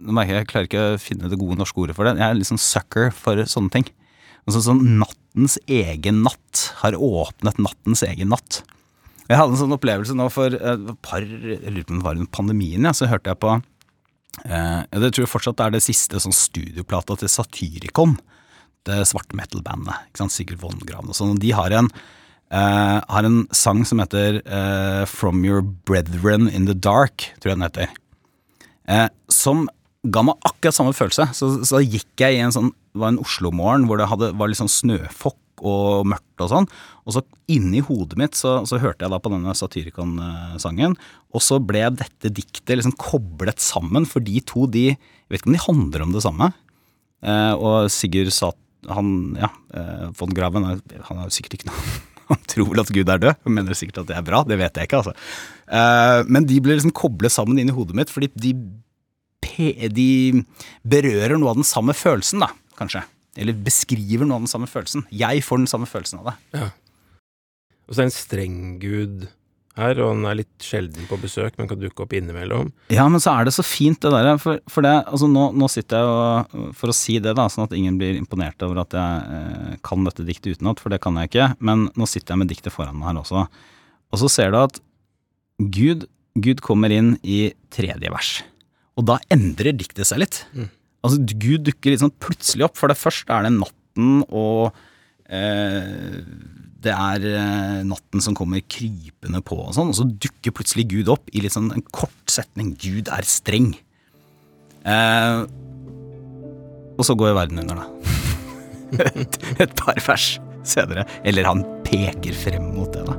Nå 0.08 0.14
merker 0.16 0.36
jeg 0.36 0.44
jeg 0.44 0.48
klarer 0.48 0.68
ikke 0.68 0.82
å 0.84 1.00
finne 1.02 1.28
det 1.28 1.36
gode 1.40 1.58
norske 1.60 1.80
ordet 1.82 1.94
for 1.96 2.06
det. 2.06 2.14
Jeg 2.16 2.24
er 2.24 2.36
litt 2.38 2.48
sånn 2.48 2.62
sucker 2.62 3.10
for 3.12 3.42
sånne 3.50 3.72
ting. 3.74 3.88
Altså 4.48 4.62
sånn 4.64 4.80
nattens 5.02 5.58
egen 5.68 6.22
natt 6.24 6.62
har 6.78 6.96
åpnet 6.96 7.58
nattens 7.60 8.00
egen 8.06 8.30
natt. 8.32 8.62
Jeg 9.28 9.36
hadde 9.36 9.52
en 9.52 9.60
sånn 9.60 9.74
opplevelse 9.76 10.16
nå 10.16 10.30
for 10.32 10.54
et 10.56 10.86
par 11.04 11.20
Jeg 11.20 11.60
lurer 11.60 11.84
på 11.84 11.92
om 11.92 12.00
det 12.00 12.06
var 12.06 12.16
under 12.16 12.30
pandemien, 12.32 12.88
ja, 12.88 12.94
så 12.96 13.10
hørte 13.10 13.34
jeg 13.34 13.40
på 13.42 13.50
eh, 13.52 14.80
Det 14.88 15.10
tror 15.12 15.26
jeg 15.26 15.32
fortsatt 15.34 15.60
er 15.66 15.74
det 15.74 15.84
siste 15.84 16.22
sånn 16.24 16.32
studioplata 16.32 17.18
til 17.20 17.32
Satyricon. 17.32 18.16
Det 18.88 19.02
svarte 19.10 19.36
metal-bandet. 19.36 20.08
Sigurd 20.32 20.62
Vongraven 20.62 21.12
og 21.12 21.18
sånn. 21.18 21.36
De 21.42 21.52
har 21.52 21.74
en, 21.76 21.92
eh, 22.54 22.98
har 23.08 23.26
en 23.26 23.40
sang 23.54 23.84
som 23.88 24.00
heter 24.02 24.40
uh, 24.46 25.04
From 25.08 25.44
Your 25.46 25.62
Brethren 25.62 26.48
in 26.48 26.68
the 26.68 26.76
Dark, 26.76 27.30
tror 27.38 27.52
jeg 27.52 27.58
den 27.58 27.66
heter. 27.66 27.98
Uh, 28.88 29.08
som 29.32 29.66
ga 30.08 30.22
meg 30.24 30.38
akkurat 30.46 30.76
samme 30.76 30.94
følelse. 30.96 31.28
Så, 31.36 31.50
så 31.68 31.82
gikk 31.82 32.22
jeg 32.22 32.38
i 32.38 32.44
en 32.44 32.54
sånn 32.54 32.70
Det 32.70 33.02
var 33.02 33.12
en 33.12 33.20
Oslo-morgen 33.22 33.86
hvor 33.88 34.00
det 34.00 34.08
hadde, 34.10 34.32
var 34.38 34.50
litt 34.50 34.60
sånn 34.60 34.72
snøfokk 34.72 35.64
og 35.66 36.06
mørkt 36.06 36.44
og 36.44 36.52
sånn. 36.52 36.68
Og 37.02 37.16
så 37.16 37.24
inni 37.50 37.82
hodet 37.82 38.18
mitt 38.20 38.38
så, 38.38 38.60
så 38.68 38.78
hørte 38.78 39.04
jeg 39.04 39.10
da 39.10 39.18
på 39.22 39.32
denne 39.32 39.54
Satyricon-sangen. 39.58 40.94
Og 41.34 41.42
så 41.44 41.58
ble 41.58 41.82
dette 41.98 42.30
diktet 42.30 42.78
liksom 42.78 42.94
koblet 43.00 43.58
sammen, 43.62 44.06
for 44.06 44.22
de 44.24 44.38
to 44.46 44.68
de 44.70 44.92
Jeg 44.92 45.34
vet 45.34 45.42
ikke 45.42 45.50
om 45.50 45.56
de 45.56 45.64
handler 45.66 46.04
om 46.06 46.14
det 46.14 46.22
samme. 46.24 46.52
Og 47.58 47.90
Sigurd 47.90 48.30
sa 48.32 48.52
han, 48.88 49.10
ja, 49.36 49.50
von 50.16 50.30
Graven 50.32 50.70
han 50.70 51.20
har 51.24 51.34
sikkert 51.34 51.58
ikke 51.58 51.72
noe 51.72 52.17
Han 52.32 52.42
tror 52.50 52.72
vel 52.72 52.82
at 52.82 52.92
Gud 52.92 53.08
er 53.08 53.22
død, 53.22 53.40
og 53.44 53.54
mener 53.54 53.76
sikkert 53.78 54.02
at 54.02 54.10
det 54.10 54.18
er 54.18 54.26
bra. 54.26 54.42
Det 54.46 54.58
vet 54.60 54.80
jeg 54.80 54.88
ikke, 54.88 55.02
altså. 55.02 55.14
Eh, 55.68 56.20
men 56.28 56.48
de 56.48 56.58
blir 56.64 56.78
liksom 56.78 56.94
koblet 56.96 57.34
sammen 57.34 57.60
inn 57.60 57.72
i 57.72 57.76
hodet 57.76 57.96
mitt, 57.96 58.12
fordi 58.12 58.30
de, 58.36 58.52
de 59.94 60.10
berører 60.84 61.38
noe 61.38 61.54
av 61.54 61.62
den 61.62 61.68
samme 61.68 61.96
følelsen, 61.96 62.44
da, 62.44 62.52
kanskje. 62.80 63.04
Eller 63.38 63.56
beskriver 63.64 64.26
noe 64.26 64.40
av 64.40 64.44
den 64.44 64.50
samme 64.50 64.68
følelsen. 64.70 65.06
Jeg 65.14 65.44
får 65.46 65.62
den 65.62 65.70
samme 65.70 65.88
følelsen 65.88 66.20
av 66.20 66.32
det. 66.32 66.36
Ja. 66.58 66.68
Og 67.88 67.94
så 67.94 68.02
er 68.02 68.08
det 68.08 68.10
en 68.10 68.18
streng 68.18 68.56
gud 68.82 69.28
her, 69.78 70.00
og 70.02 70.12
han 70.12 70.26
er 70.28 70.38
litt 70.40 70.64
sjelden 70.64 71.06
på 71.08 71.18
besøk, 71.22 71.56
men 71.58 71.68
kan 71.70 71.80
dukke 71.80 72.04
opp 72.04 72.14
innimellom. 72.16 72.72
Ja, 72.92 73.06
men 73.10 73.22
så 73.22 73.32
er 73.34 73.48
det 73.48 73.54
så 73.56 73.64
fint 73.66 74.00
det 74.04 74.12
der, 74.14 74.30
for, 74.42 74.60
for 74.70 74.86
det, 74.86 74.94
altså 75.06 75.28
nå, 75.30 75.48
nå 75.58 75.70
sitter 75.72 76.02
jeg 76.02 76.12
og, 76.12 76.74
for 76.78 76.92
å 76.92 76.96
si 76.96 77.18
det 77.22 77.34
da, 77.38 77.46
sånn 77.52 77.68
at 77.68 77.76
ingen 77.78 77.98
blir 78.00 78.18
imponert 78.18 78.62
over 78.66 78.82
at 78.84 78.96
jeg 78.98 79.38
eh, 79.38 79.78
kan 79.86 80.06
dette 80.08 80.26
diktet 80.26 80.58
utenat, 80.58 80.82
for 80.82 80.94
det 80.94 81.00
kan 81.04 81.18
jeg 81.20 81.32
ikke, 81.32 81.50
men 81.64 81.88
nå 81.98 82.08
sitter 82.10 82.34
jeg 82.34 82.42
med 82.42 82.52
diktet 82.52 82.74
foran 82.74 82.98
meg 82.98 83.12
her 83.12 83.22
også. 83.22 83.46
Og 84.12 84.22
så 84.22 84.32
ser 84.32 84.54
du 84.54 84.60
at 84.62 84.82
Gud, 85.58 86.08
Gud 86.38 86.62
kommer 86.64 86.92
inn 86.94 87.14
i 87.22 87.48
tredje 87.74 88.12
vers, 88.14 88.34
og 88.98 89.06
da 89.10 89.20
endrer 89.32 89.76
diktet 89.78 90.10
seg 90.10 90.24
litt. 90.24 90.42
Mm. 90.54 90.68
Altså 91.06 91.22
Gud 91.38 91.66
dukker 91.68 91.94
litt 91.94 92.02
sånn 92.02 92.14
plutselig 92.22 92.66
opp, 92.66 92.78
for 92.78 92.90
det 92.90 92.98
første 92.98 93.34
er 93.34 93.46
det 93.46 93.54
natten 93.54 94.22
og 94.26 94.74
eh, 95.30 96.18
det 96.84 96.94
er 96.94 97.24
eh, 97.26 97.78
natten 97.86 98.22
som 98.22 98.36
kommer 98.38 98.62
krypende 98.70 99.40
på 99.42 99.56
og 99.64 99.74
sånn, 99.74 99.90
og 99.90 99.98
så 99.98 100.06
dukker 100.06 100.54
plutselig 100.54 100.86
Gud 100.92 101.10
opp 101.10 101.30
i 101.34 101.42
litt 101.42 101.56
sånn 101.56 101.72
en 101.74 101.84
kort 101.90 102.30
setning. 102.30 102.76
Gud 102.78 103.10
er 103.10 103.26
streng. 103.26 103.72
Eh, 104.86 105.40
og 106.98 107.06
så 107.06 107.16
går 107.18 107.34
verden 107.34 107.62
under, 107.64 107.82
da. 107.82 107.88
et, 109.10 109.40
et 109.64 109.74
par 109.78 109.98
vers 110.06 110.36
senere. 110.66 111.06
Eller 111.26 111.48
han 111.48 111.64
peker 111.86 112.36
frem 112.36 112.70
mot 112.76 112.92
det, 112.94 113.02
da. 113.08 113.18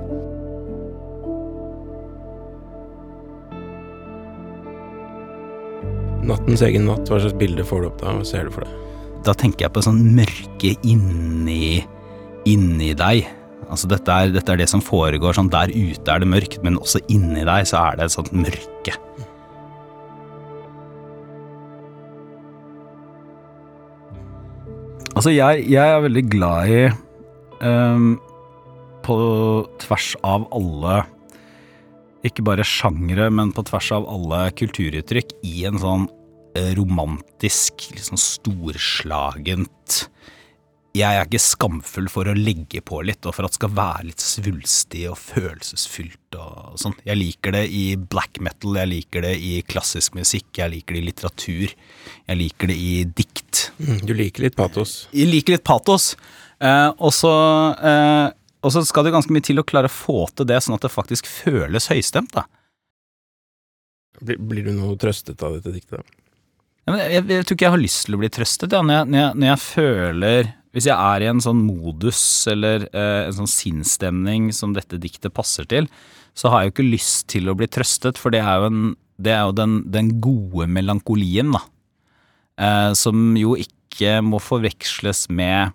Nattens 6.30 6.62
egen 6.64 6.86
natt, 6.86 7.10
hva 7.10 7.18
slags 7.20 7.36
bilde 7.40 7.66
får 7.66 7.84
du 7.84 7.90
opp 7.90 8.00
da? 8.04 8.14
Hva 8.14 8.28
ser 8.28 8.48
du 8.48 8.54
for 8.54 8.64
deg? 8.64 8.88
Da 9.28 9.34
tenker 9.36 9.66
jeg 9.66 9.76
på 9.76 9.84
sånn 9.84 10.00
mørke 10.16 10.72
inni, 10.88 11.82
inni 12.48 12.94
deg. 12.96 13.28
Altså 13.70 13.90
dette 13.90 14.10
er, 14.10 14.32
dette 14.34 14.54
er 14.54 14.62
det 14.64 14.70
som 14.72 14.82
foregår 14.82 15.38
sånn 15.38 15.52
der 15.54 15.70
ute 15.70 16.10
er 16.10 16.24
det 16.24 16.30
mørkt, 16.30 16.58
men 16.66 16.80
også 16.82 17.04
inni 17.14 17.46
deg 17.46 17.68
så 17.70 17.84
er 17.92 18.00
det 18.00 18.08
et 18.08 18.16
sånt 18.16 18.32
mørke. 18.34 18.96
Altså 25.20 25.34
jeg, 25.34 25.66
jeg 25.68 25.84
er 25.84 26.04
veldig 26.06 26.22
glad 26.32 26.70
i 26.72 26.82
um, 27.66 28.12
På 29.04 29.16
tvers 29.82 30.14
av 30.24 30.46
alle 30.56 31.02
Ikke 32.24 32.46
bare 32.48 32.64
sjangre, 32.64 33.28
men 33.34 33.52
på 33.52 33.66
tvers 33.68 33.90
av 33.98 34.08
alle 34.08 34.46
kulturuttrykk 34.56 35.34
I 35.50 35.66
en 35.68 35.82
sånn 35.82 36.06
eh, 36.56 36.72
romantisk, 36.78 37.90
liksom 37.98 38.22
storslagent 38.22 40.06
Jeg 41.00 41.16
er 41.16 41.28
ikke 41.28 41.40
skamfull 41.42 42.10
for 42.12 42.28
å 42.28 42.34
legge 42.36 42.82
på 42.86 43.00
litt, 43.08 43.24
og 43.30 43.36
for 43.38 43.48
at 43.48 43.54
det 43.54 43.60
skal 43.60 43.72
være 43.78 44.08
litt 44.10 44.24
svulstig 44.24 45.06
og 45.12 45.18
følelsesfylt 45.22 46.38
og 46.40 46.76
sånn. 46.82 46.98
Jeg 47.08 47.20
liker 47.20 47.56
det 47.56 47.64
i 47.76 47.84
black 48.00 48.42
metal, 48.44 48.76
jeg 48.82 48.92
liker 48.92 49.26
det 49.28 49.36
i 49.38 49.54
klassisk 49.70 50.18
musikk, 50.20 50.50
jeg 50.60 50.74
liker 50.74 50.98
det 50.98 51.02
i 51.02 51.08
litteratur, 51.08 51.76
jeg 52.30 52.42
liker 52.42 52.72
det 52.74 52.78
i 52.80 52.92
dikt. 53.22 53.64
Mm, 53.80 54.04
Du 54.10 54.14
liker 54.18 54.48
litt 54.48 54.60
patos. 54.60 54.98
Jeg 55.16 55.32
liker 55.32 55.56
litt 55.58 55.66
patos. 55.68 56.12
Eh, 56.60 56.90
og 57.00 57.14
så 57.16 57.34
eh, 57.80 58.84
skal 58.84 59.08
det 59.08 59.16
ganske 59.16 59.34
mye 59.34 59.46
til 59.46 59.62
å 59.62 59.68
klare 59.68 59.88
å 59.88 59.94
få 59.94 60.26
til 60.36 60.50
det 60.50 60.60
sånn 60.66 60.76
at 60.76 60.84
det 60.84 60.92
faktisk 60.94 61.30
føles 61.30 61.88
høystemt. 61.94 62.34
da. 62.36 62.46
Blir, 64.20 64.40
blir 64.42 64.68
du 64.68 64.74
noe 64.76 64.98
trøstet 65.00 65.40
av 65.48 65.56
dette 65.56 65.72
diktet? 65.78 66.04
jeg, 66.90 67.12
jeg, 67.14 67.26
jeg 67.30 67.46
tror 67.46 67.56
ikke 67.56 67.68
jeg 67.68 67.76
har 67.76 67.84
lyst 67.84 68.06
til 68.08 68.18
å 68.18 68.22
bli 68.22 68.30
trøstet. 68.34 68.74
Ja. 68.74 68.82
Når, 68.84 68.96
jeg, 68.98 69.12
når, 69.14 69.22
jeg, 69.22 69.38
når 69.40 69.52
jeg 69.54 69.62
føler 69.64 70.50
Hvis 70.76 70.86
jeg 70.86 70.94
er 70.94 71.24
i 71.26 71.30
en 71.32 71.42
sånn 71.42 71.64
modus 71.66 72.22
eller 72.50 72.86
eh, 72.92 73.26
en 73.26 73.38
sånn 73.40 73.50
sinnsstemning 73.50 74.52
som 74.54 74.76
dette 74.76 75.00
diktet 75.02 75.34
passer 75.34 75.66
til, 75.70 75.90
så 76.38 76.52
har 76.52 76.62
jeg 76.62 76.70
jo 76.70 76.76
ikke 76.76 76.92
lyst 76.92 77.26
til 77.34 77.50
å 77.50 77.58
bli 77.58 77.68
trøstet, 77.72 78.20
for 78.22 78.34
det 78.34 78.44
er 78.44 78.62
jo, 78.62 78.70
en, 78.70 78.94
det 79.18 79.34
er 79.34 79.44
jo 79.48 79.56
den, 79.58 79.82
den 79.90 80.14
gode 80.22 80.70
melankolien, 80.70 81.52
da. 81.58 81.64
Eh, 82.60 82.92
som 83.00 83.34
jo 83.40 83.56
ikke 83.58 84.20
må 84.24 84.38
forveksles 84.44 85.26
med 85.34 85.74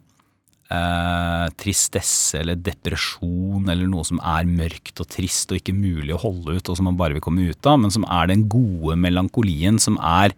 eh, 0.72 1.46
tristesse 1.60 2.38
eller 2.40 2.60
depresjon 2.60 3.68
eller 3.72 3.88
noe 3.90 4.04
som 4.06 4.20
er 4.20 4.48
mørkt 4.48 5.02
og 5.02 5.08
trist 5.12 5.52
og 5.52 5.60
ikke 5.60 5.76
mulig 5.76 6.14
å 6.14 6.22
holde 6.22 6.58
ut 6.58 6.70
og 6.70 6.78
som 6.78 6.88
man 6.90 6.98
bare 7.00 7.16
vil 7.16 7.24
komme 7.24 7.48
ut 7.50 7.70
av, 7.70 7.80
men 7.82 7.92
som 7.94 8.06
er 8.06 8.30
den 8.30 8.46
gode 8.52 8.98
melankolien 9.00 9.80
som 9.82 9.98
er 9.98 10.36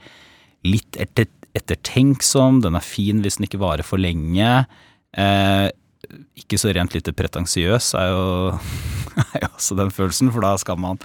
litt 0.67 0.99
ettertenksom, 1.57 2.61
den 2.65 2.77
er 2.79 2.85
fin 2.85 3.23
hvis 3.25 3.39
den 3.39 3.49
ikke 3.49 3.63
varer 3.63 3.87
for 3.87 4.01
lenge. 4.01 4.67
Eh, 5.17 5.69
ikke 6.39 6.59
så 6.61 6.75
rent 6.77 6.95
lite 6.95 7.15
pretensiøs 7.17 7.95
er 7.99 8.13
jo, 8.13 8.27
er 9.39 9.49
jo 9.49 9.53
også 9.55 9.79
den 9.79 9.93
følelsen, 9.95 10.31
for 10.35 10.45
da 10.45 10.77
man, 10.79 11.01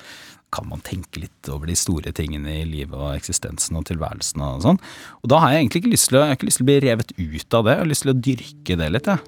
kan 0.51 0.67
man 0.69 0.83
tenke 0.85 1.23
litt 1.23 1.51
over 1.51 1.69
de 1.71 1.77
store 1.79 2.11
tingene 2.15 2.61
i 2.61 2.67
livet 2.67 2.97
og 2.97 3.15
eksistensen 3.15 3.79
og 3.79 3.87
tilværelsen 3.89 4.43
og 4.45 4.63
sånn. 4.67 4.81
Og 5.23 5.31
da 5.31 5.41
har 5.43 5.55
jeg 5.55 5.65
egentlig 5.65 5.85
ikke 5.85 5.95
lyst 5.95 6.11
til 6.11 6.21
å, 6.21 6.25
ikke 6.35 6.49
lyst 6.49 6.61
til 6.61 6.67
å 6.67 6.71
bli 6.71 6.79
revet 6.87 7.13
ut 7.17 7.59
av 7.59 7.67
det, 7.67 7.77
jeg 7.77 7.85
har 7.85 7.93
lyst 7.93 8.07
til 8.07 8.13
å 8.13 8.19
dyrke 8.29 8.81
det 8.83 8.89
litt, 8.97 9.13
jeg. 9.15 9.21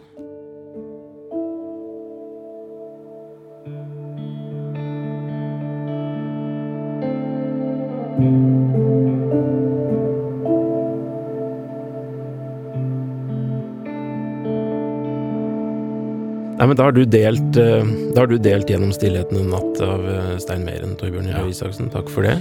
Nei, 16.54 16.68
men 16.68 16.78
da 16.78 16.84
har 16.86 16.94
du 16.94 17.02
delt, 17.10 17.58
eh, 17.58 17.86
da 18.14 18.22
har 18.22 18.28
du 18.30 18.38
delt 18.38 18.70
gjennom 18.70 18.92
stillheten 18.94 19.40
en 19.40 19.50
natt 19.50 19.80
av 19.82 20.04
eh, 20.06 20.36
Stein 20.38 20.62
Meren, 20.62 20.94
Torbjørn 21.00 21.32
Røe 21.34 21.50
Isaksen. 21.50 21.90
Takk 21.90 22.12
for 22.14 22.22
det. 22.22 22.38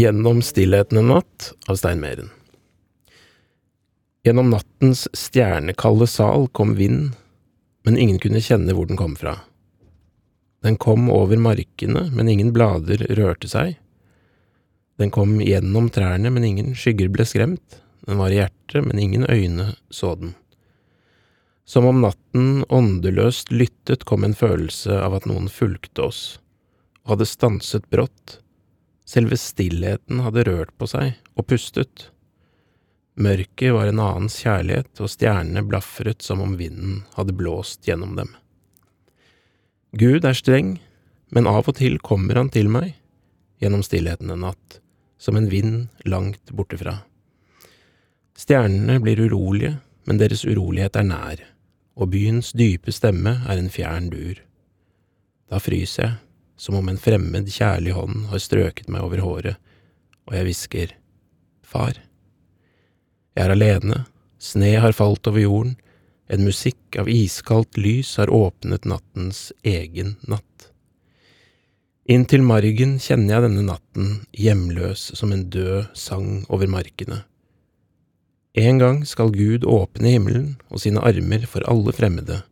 Gjennom 0.00 0.40
stillheten 0.42 1.04
en 1.04 1.12
natt 1.12 1.52
av 1.68 1.76
Stein 1.76 2.00
Meren. 2.00 2.32
Gjennom 4.24 4.48
nattens 4.48 5.10
stjernekalde 5.12 6.08
sal 6.08 6.48
kom 6.56 6.72
vind, 6.80 7.12
men 7.84 8.00
ingen 8.00 8.18
kunne 8.18 8.40
kjenne 8.40 8.72
hvor 8.72 8.88
den 8.88 8.96
kom 8.96 9.12
fra. 9.20 9.42
Den 10.64 10.78
kom 10.80 11.10
over 11.12 11.36
markene, 11.36 12.06
men 12.16 12.28
ingen 12.32 12.52
blader 12.56 13.02
rørte 13.18 13.50
seg. 13.52 13.74
Den 14.96 15.10
kom 15.12 15.36
gjennom 15.42 15.90
trærne, 15.92 16.30
men 16.32 16.46
ingen 16.46 16.72
skygger 16.78 17.10
ble 17.12 17.26
skremt. 17.28 17.82
Den 18.06 18.20
var 18.20 18.32
i 18.32 18.38
hjertet, 18.38 18.80
men 18.86 18.98
ingen 18.98 19.26
øyne 19.28 19.74
så 19.92 20.14
den. 20.16 20.32
Som 21.64 21.88
om 21.88 22.00
natten 22.04 22.64
åndeløst 22.68 23.52
lyttet, 23.52 24.04
kom 24.04 24.24
en 24.24 24.36
følelse 24.36 24.96
av 25.00 25.16
at 25.18 25.28
noen 25.28 25.50
fulgte 25.52 26.08
oss, 26.08 26.22
og 27.04 27.14
hadde 27.14 27.28
stanset 27.28 27.88
brått. 27.92 28.38
Selve 29.08 29.36
stillheten 29.40 30.20
hadde 30.24 30.44
rørt 30.48 30.72
på 30.80 30.88
seg 30.88 31.16
og 31.36 31.48
pustet. 31.48 32.08
Mørket 33.20 33.72
var 33.76 33.88
en 33.88 34.00
annens 34.02 34.40
kjærlighet, 34.44 34.92
og 35.00 35.12
stjernene 35.12 35.64
blafret 35.68 36.24
som 36.24 36.40
om 36.44 36.56
vinden 36.60 37.02
hadde 37.18 37.36
blåst 37.36 37.84
gjennom 37.88 38.16
dem. 38.16 38.32
Gud 39.94 40.24
er 40.26 40.34
streng, 40.34 40.80
men 41.30 41.46
av 41.46 41.68
og 41.70 41.76
til 41.78 42.00
kommer 42.02 42.40
han 42.40 42.48
til 42.50 42.66
meg, 42.66 42.96
gjennom 43.62 43.84
stillheten 43.86 44.32
en 44.34 44.42
natt, 44.42 44.80
som 45.22 45.38
en 45.38 45.46
vind 45.46 45.84
langt 46.02 46.50
bortefra. 46.50 46.96
Stjernene 48.34 48.98
blir 48.98 49.22
urolige, 49.22 49.76
men 50.10 50.18
deres 50.18 50.42
urolighet 50.42 50.98
er 50.98 51.06
nær, 51.06 51.44
og 51.94 52.10
byens 52.10 52.50
dype 52.58 52.90
stemme 52.90 53.36
er 53.46 53.60
en 53.60 53.70
fjern 53.70 54.10
dur. 54.10 54.40
Da 55.46 55.62
fryser 55.62 56.02
jeg, 56.02 56.18
som 56.58 56.80
om 56.80 56.90
en 56.90 56.98
fremmed, 56.98 57.46
kjærlig 57.54 57.94
hånd 57.94 58.26
har 58.32 58.42
strøket 58.42 58.90
meg 58.90 59.06
over 59.06 59.22
håret, 59.22 59.62
og 60.26 60.34
jeg 60.34 60.48
hvisker, 60.48 60.98
Far. 61.64 61.96
Jeg 63.34 63.46
er 63.46 63.54
alene, 63.54 64.04
sne 64.42 64.74
har 64.82 64.94
falt 64.94 65.26
over 65.30 65.42
jorden, 65.42 65.78
en 66.28 66.44
musikk 66.44 66.96
av 67.00 67.08
iskaldt 67.10 67.76
lys 67.76 68.16
har 68.16 68.32
åpnet 68.32 68.86
nattens 68.88 69.52
egen 69.62 70.16
natt. 70.28 70.70
Inntil 72.04 72.42
margen 72.44 72.98
kjenner 73.00 73.36
jeg 73.36 73.44
denne 73.46 73.64
natten 73.64 74.08
hjemløs 74.36 75.06
som 75.16 75.32
en 75.32 75.46
død 75.52 75.94
sang 75.96 76.44
over 76.52 76.68
markene. 76.68 77.22
En 78.54 78.78
gang 78.78 79.00
skal 79.08 79.32
Gud 79.34 79.64
åpne 79.66 80.12
himmelen 80.12 80.50
og 80.68 80.84
sine 80.84 81.02
armer 81.02 81.46
for 81.50 81.64
alle 81.66 81.94
fremmede, 81.96 82.42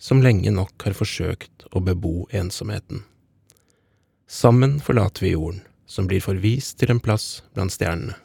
som 0.00 0.24
lenge 0.24 0.50
nok 0.50 0.88
har 0.88 0.96
forsøkt 0.96 1.68
å 1.70 1.84
bebo 1.84 2.24
ensomheten. 2.34 3.04
Sammen 4.26 4.80
forlater 4.82 5.26
vi 5.28 5.34
jorden, 5.36 5.60
som 5.86 6.08
blir 6.10 6.24
forvist 6.24 6.80
til 6.80 6.90
en 6.90 7.00
plass 7.00 7.44
blant 7.54 7.72
stjernene. 7.76 8.16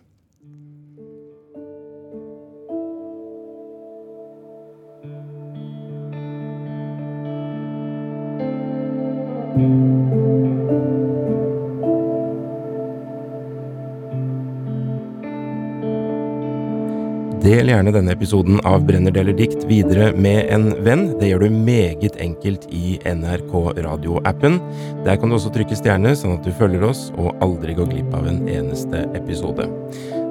Del 17.40 17.70
gjerne 17.72 17.90
denne 17.96 18.14
episoden 18.14 18.60
av 18.68 18.84
Brenner 18.86 19.14
deler 19.16 19.34
dikt 19.34 19.64
videre 19.66 20.12
med 20.14 20.52
en 20.54 20.68
venn. 20.86 21.06
Det 21.18 21.32
gjør 21.32 21.48
du 21.48 21.56
meget 21.56 22.20
enkelt 22.22 22.68
i 22.70 23.00
NRK 23.08 23.54
Radio-appen. 23.80 24.60
Der 25.08 25.18
kan 25.18 25.32
du 25.32 25.38
også 25.40 25.50
trykke 25.56 25.78
stjerne, 25.80 26.14
sånn 26.14 26.36
at 26.36 26.46
du 26.46 26.54
følger 26.60 26.86
oss 26.92 27.08
og 27.18 27.34
aldri 27.42 27.74
går 27.80 27.90
glipp 27.90 28.14
av 28.14 28.30
en 28.30 28.44
eneste 28.52 29.02
episode. 29.18 29.66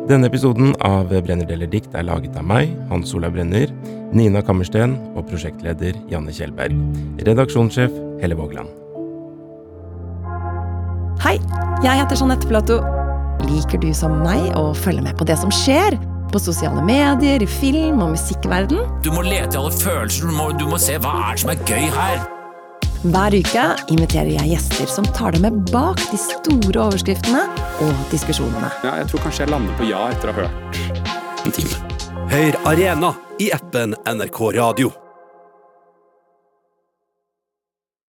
Denne 0.09 0.31
episoden 0.31 0.77
av 0.87 1.11
Brenner 1.11 1.49
deler 1.49 1.69
dikt 1.69 1.97
er 1.99 2.07
laget 2.07 2.39
av 2.39 2.47
meg, 2.49 2.71
Hans 2.93 3.17
Olav 3.19 3.35
Brenner, 3.35 3.73
Nina 4.15 4.45
Kammersten 4.45 4.95
og 5.15 5.27
prosjektleder 5.29 5.99
Janne 6.13 6.33
Kjellberg. 6.33 6.77
Redaksjonssjef 7.27 7.99
Helle 8.23 8.39
Vågland. 8.39 8.88
Hei, 11.29 11.35
jeg 11.85 12.01
heter 12.01 12.17
Jeanette 12.17 12.49
Platou. 12.49 12.79
Liker 13.45 13.77
du 13.83 13.91
som 13.93 14.15
meg 14.23 14.47
å 14.57 14.71
følge 14.73 15.03
med 15.05 15.13
på 15.21 15.27
det 15.29 15.35
som 15.37 15.51
skjer? 15.53 15.93
På 16.33 16.41
sosiale 16.41 16.81
medier, 16.81 17.43
i 17.45 17.49
film- 17.59 18.01
og 18.01 18.15
musikkverden? 18.15 18.79
Du 19.05 19.11
må 19.13 19.21
lete 19.27 19.53
i 19.53 19.59
alle 19.61 19.69
følelser, 19.75 20.25
du 20.25 20.33
må, 20.33 20.47
du 20.57 20.65
må 20.71 20.79
se 20.81 20.97
hva 20.97 21.11
er 21.27 21.37
det 21.37 21.43
som 21.43 21.51
er 21.53 21.61
gøy 21.69 21.91
her. 21.93 22.23
Hver 23.03 23.37
uke 23.37 23.65
inviterer 23.93 24.31
jeg 24.39 24.55
gjester 24.55 24.89
som 24.89 25.09
tar 25.19 25.37
deg 25.37 25.45
med 25.45 25.59
bak 25.69 26.01
de 26.09 26.21
store 26.23 26.81
overskriftene 26.87 27.43
og 27.85 28.01
diskusjonene. 28.15 28.71
Ja, 28.87 28.95
jeg 29.03 29.11
tror 29.13 29.27
kanskje 29.27 29.45
jeg 29.45 29.53
lander 29.53 29.77
på 29.77 29.91
ja 29.91 30.07
etter 30.15 30.33
å 30.33 30.39
ha 30.39 30.47
hørt 30.47 31.45
en 31.45 31.59
time. 31.59 31.83
Hør 32.33 32.59
Arena 32.73 33.13
i 33.37 33.51
appen 33.53 33.93
NRK 34.17 34.41
Radio. 34.57 34.95